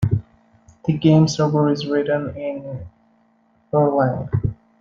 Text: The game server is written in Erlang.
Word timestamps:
The 0.85 0.93
game 0.97 1.27
server 1.27 1.69
is 1.71 1.85
written 1.85 2.35
in 2.35 2.87
Erlang. 3.71 4.55